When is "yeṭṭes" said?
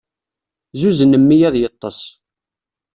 1.61-1.99